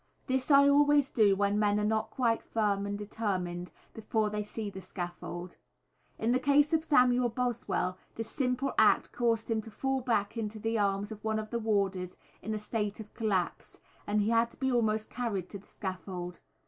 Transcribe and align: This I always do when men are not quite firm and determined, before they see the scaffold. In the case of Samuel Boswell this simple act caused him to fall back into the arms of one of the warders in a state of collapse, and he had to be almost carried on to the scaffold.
This 0.25 0.49
I 0.49 0.67
always 0.67 1.11
do 1.11 1.35
when 1.35 1.59
men 1.59 1.79
are 1.79 1.83
not 1.85 2.09
quite 2.09 2.41
firm 2.41 2.87
and 2.87 2.97
determined, 2.97 3.69
before 3.93 4.31
they 4.31 4.41
see 4.41 4.71
the 4.71 4.81
scaffold. 4.81 5.57
In 6.17 6.31
the 6.31 6.39
case 6.39 6.73
of 6.73 6.83
Samuel 6.83 7.29
Boswell 7.29 7.99
this 8.15 8.27
simple 8.27 8.73
act 8.79 9.11
caused 9.11 9.51
him 9.51 9.61
to 9.61 9.69
fall 9.69 10.01
back 10.01 10.37
into 10.37 10.57
the 10.57 10.75
arms 10.75 11.11
of 11.11 11.23
one 11.23 11.37
of 11.37 11.51
the 11.51 11.59
warders 11.59 12.17
in 12.41 12.55
a 12.55 12.57
state 12.57 12.99
of 12.99 13.13
collapse, 13.13 13.79
and 14.07 14.21
he 14.21 14.31
had 14.31 14.49
to 14.49 14.57
be 14.57 14.71
almost 14.71 15.11
carried 15.11 15.43
on 15.43 15.47
to 15.49 15.57
the 15.59 15.67
scaffold. 15.67 16.39